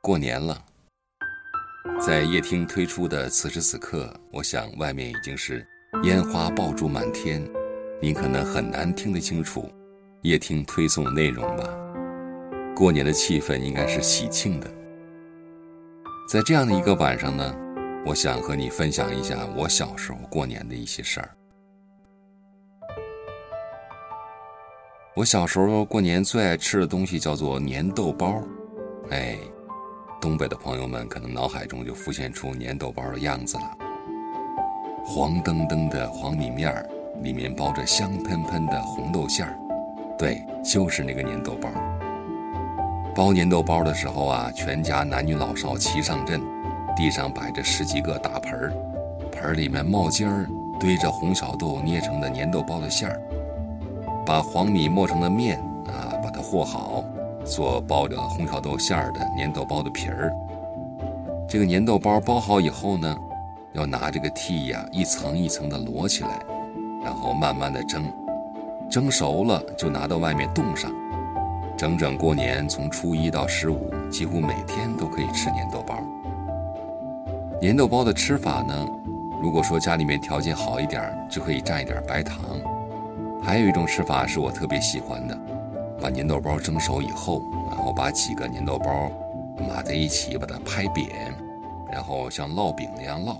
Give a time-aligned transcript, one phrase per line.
[0.00, 0.64] 过年了，
[2.00, 5.66] 在夜听推出的此时此刻，我想外面已经是
[6.02, 7.48] 烟花爆竹满天，
[8.00, 9.72] 您可能很难听得清楚
[10.22, 11.64] 夜听推送的内容吧。
[12.74, 14.68] 过年的气氛应该是喜庆的，
[16.28, 17.54] 在这样的一个晚上呢，
[18.04, 21.28] 我想和你分享一下我小时候过年的一些事儿。
[25.14, 28.40] 我小时候过年最爱吃的东西叫做粘豆包，
[29.10, 29.36] 哎，
[30.18, 33.62] 东北的朋友们可能脑海中就浮现出粘豆包的样子了。
[35.04, 36.88] 黄澄澄的黄米面儿，
[37.22, 39.54] 里面包着香喷喷的红豆馅儿，
[40.16, 41.68] 对，就是那个粘豆包。
[43.14, 46.40] 包粘豆包的时候啊，全家男女老少齐上阵，
[46.96, 48.72] 地上摆着十几个大盆儿，
[49.30, 50.48] 盆儿里面冒尖儿，
[50.80, 53.20] 堆着红小豆捏成的粘豆包的馅儿。
[54.24, 57.04] 把黄米磨成的面啊，把它和好，
[57.44, 60.32] 做包着红小豆馅儿的粘豆包的皮儿。
[61.48, 63.16] 这个粘豆包包好以后呢，
[63.72, 66.40] 要拿这个屉呀，一层一层的摞起来，
[67.04, 68.04] 然后慢慢的蒸，
[68.90, 70.90] 蒸熟了就拿到外面冻上。
[71.76, 75.98] 整整过年从初一到十五，几乎每天都可以吃粘豆包。
[77.60, 78.86] 粘豆包的吃法呢，
[79.42, 82.38] 如果说家里面条件好一点，就可以蘸一点白糖。
[83.42, 85.36] 还有一种吃法是我特别喜欢的，
[86.00, 89.10] 把粘豆包蒸熟以后，然后把几个粘豆包
[89.68, 91.34] 码在一起，把它拍扁，
[91.90, 93.36] 然后像烙饼那样烙，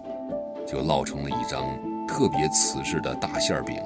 [0.66, 3.80] 就烙成了一张特别瓷实的大馅饼。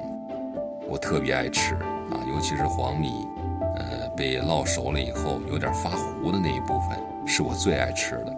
[0.89, 3.27] 我特别爱吃啊，尤其是黄米，
[3.75, 8.35] 呃，被烙熟了以后有点发糊的那一部分，是我最爱吃的。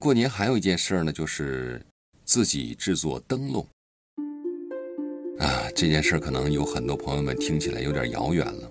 [0.00, 1.80] 过年还有一件事呢，就是
[2.24, 3.64] 自己制作灯笼。
[5.74, 8.68] 这件事可能有很多朋友们听起来有点遥远了。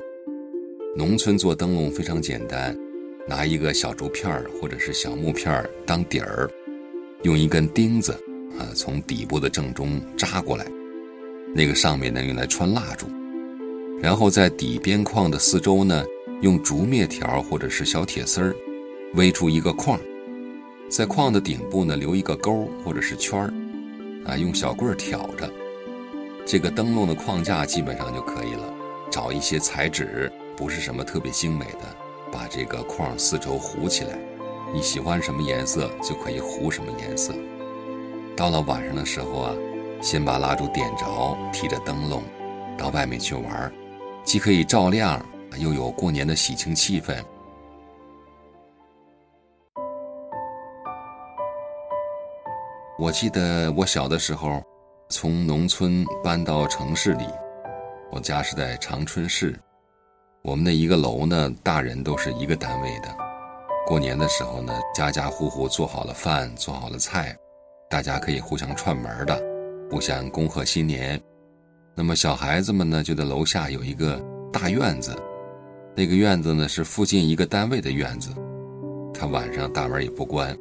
[0.95, 2.78] 农村做灯笼非常简单，
[3.28, 6.50] 拿一个小竹片儿或者是小木片儿当底儿，
[7.23, 8.14] 用一根钉子
[8.58, 10.66] 啊从底部的正中扎过来，
[11.54, 13.08] 那个上面呢用来穿蜡烛，
[14.02, 16.04] 然后在底边框的四周呢
[16.42, 18.55] 用竹篾条或者是小铁丝儿
[19.14, 19.99] 围出一个框，
[20.89, 23.54] 在框的顶部呢留一个钩或者是圈儿，
[24.26, 25.48] 啊用小棍儿挑着。
[26.48, 28.74] 这个灯笼的框架基本上就可以了，
[29.12, 31.80] 找一些彩纸，不是什么特别精美的，
[32.32, 34.18] 把这个框四周糊起来。
[34.74, 37.34] 你喜欢什么颜色就可以糊什么颜色。
[38.34, 39.54] 到了晚上的时候啊，
[40.02, 42.24] 先把蜡烛点着，提着灯笼
[42.78, 43.70] 到外面去玩，
[44.24, 45.22] 既可以照亮，
[45.58, 47.14] 又有过年的喜庆气氛。
[52.98, 54.64] 我记得我小的时候。
[55.10, 57.23] 从农村搬到城市里，
[58.12, 59.58] 我家是在长春市。
[60.44, 63.08] 我们的一个楼呢，大人都是一个单位的。
[63.88, 67.34] 过年的时候呢，家家户户做好了饭，做好了菜，
[67.90, 69.42] 大家可以互相串门的，
[69.90, 71.20] 互相恭贺新年。
[71.96, 75.16] 那么小孩子们呢，就在楼下有一个大院子，
[75.96, 78.30] 那个院子呢是附近一个单位的院子，
[79.14, 80.56] 他晚上大门也不关，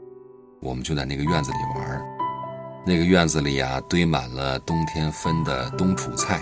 [0.63, 2.16] 我们就在那个院子里玩。
[2.89, 6.41] 那个院子里呀，堆满了冬天分的冬储菜，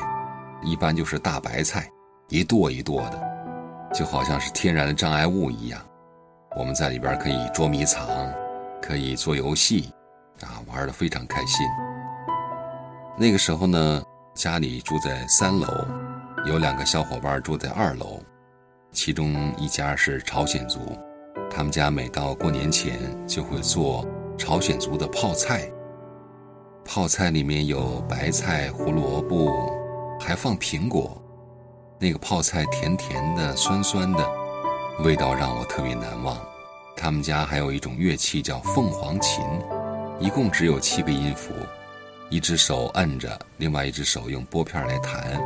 [0.62, 1.90] 一般就是大白菜，
[2.28, 3.18] 一垛一垛的，
[3.94, 5.80] 就好像是天然的障碍物一样。
[6.54, 8.06] 我们在里边可以捉迷藏，
[8.82, 9.90] 可以做游戏，
[10.42, 11.66] 啊，玩的非常开心。
[13.16, 14.02] 那个时候呢，
[14.34, 15.66] 家里住在三楼，
[16.44, 18.20] 有两个小伙伴住在二楼，
[18.92, 20.78] 其中一家是朝鲜族，
[21.50, 24.06] 他们家每到过年前就会做
[24.36, 25.66] 朝鲜族的泡菜。
[26.84, 29.72] 泡菜里面有白菜、胡萝卜，
[30.20, 31.20] 还放苹果。
[31.98, 34.30] 那个泡菜甜甜的、酸酸的，
[35.02, 36.38] 味道让我特别难忘。
[36.96, 39.42] 他们家还有一种乐器叫凤凰琴，
[40.20, 41.52] 一共只有七个音符，
[42.28, 45.40] 一只手摁着，另外一只手用拨片来弹。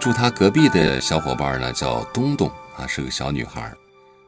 [0.00, 3.72] 住他隔壁的小伙伴呢叫东东啊，是个小女孩。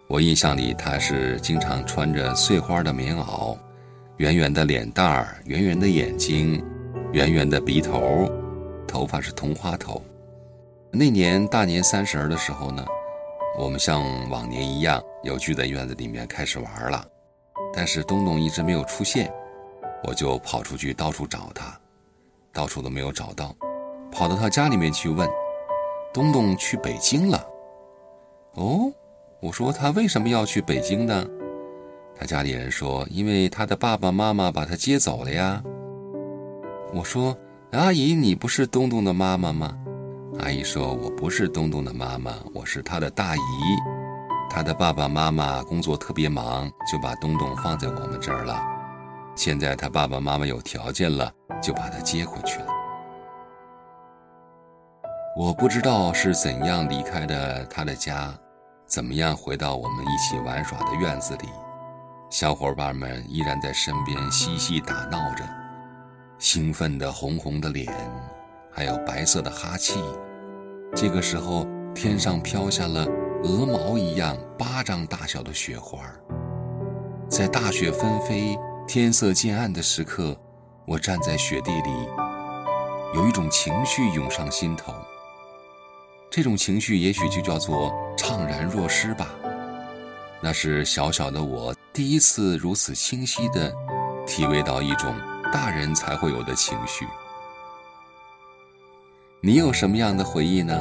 [0.07, 3.57] 我印象里她是经常穿着碎花的棉袄。
[4.19, 6.63] 圆圆的脸蛋儿，圆圆的眼睛，
[7.13, 8.31] 圆圆的鼻头，
[8.87, 10.03] 头发是同花头。
[10.91, 12.85] 那年大年三十儿的时候呢，
[13.59, 17.05] 我们像往年一样，又聚在院子里面开始玩了。
[17.75, 19.33] 但是东东一直没有出现，
[20.05, 21.75] 我就跑出去到处找他，
[22.53, 23.57] 到处都没有找到，
[24.13, 25.27] 跑到他家里面去问，
[26.13, 27.47] 东东去北京了。
[28.57, 28.93] 哦，
[29.41, 31.27] 我说他为什么要去北京呢？
[32.15, 35.63] 他家里人说：“因为他的爸爸妈妈把他接走了呀。”
[36.95, 37.37] 我说
[37.73, 39.77] ：“阿姨，你不是东东的妈妈吗？
[40.41, 43.41] 阿姨说：“我不是东东的妈妈，我是他的大姨。
[44.49, 48.63] 他的爸爸妈妈工作特别忙，就把东东放在我们这儿了。
[49.35, 51.33] 现在他爸爸妈妈有条件了，
[51.63, 52.67] 就把他接回去了。”
[55.35, 58.35] 我不知道是怎样离开的他的家，
[58.87, 61.49] 怎么样回到我们一起玩耍的院子里，
[62.33, 65.45] 小伙伴们依然在身边嬉戏打闹着，
[66.39, 67.93] 兴奋的红红的脸。
[68.73, 70.03] 还有白色的哈气，
[70.97, 73.07] 这个时候天上飘下了
[73.45, 75.99] 鹅毛一样巴掌大小的雪花
[77.29, 78.59] 在大雪纷飞、
[78.89, 80.35] 天色渐暗的时刻，
[80.87, 81.91] 我站在雪地里，
[83.15, 84.91] 有一种情绪涌上心头。
[86.31, 89.29] 这种情绪也许就叫做怅然若失吧。
[90.41, 93.71] 那是小小的我第一次如此清晰的
[94.27, 95.15] 体味到一种
[95.53, 97.07] 大人才会有的情绪。
[99.43, 100.75] 你有什么样的回忆呢？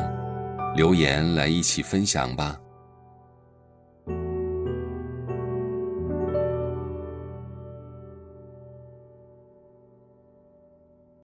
[0.73, 2.57] 留言来一起分享吧。